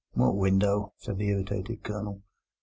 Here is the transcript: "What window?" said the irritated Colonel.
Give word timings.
"What 0.13 0.35
window?" 0.35 0.93
said 0.97 1.19
the 1.19 1.27
irritated 1.29 1.83
Colonel. 1.83 2.23